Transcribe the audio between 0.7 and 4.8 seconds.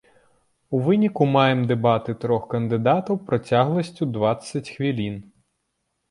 У выніку, маем дэбаты трох кандыдатаў працягласцю дваццаць